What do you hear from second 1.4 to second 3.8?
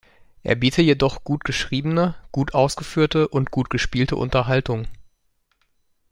geschriebene, gut ausgeführte und gut